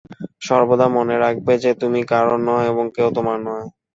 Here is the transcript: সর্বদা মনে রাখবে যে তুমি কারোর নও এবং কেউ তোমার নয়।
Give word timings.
সর্বদা 0.41 0.87
মনে 0.95 1.15
রাখবে 1.17 1.53
যে 1.63 1.71
তুমি 1.81 1.99
কারোর 2.11 2.39
নও 2.45 2.59
এবং 2.71 2.85
কেউ 2.95 3.07
তোমার 3.17 3.37
নয়। 3.47 3.65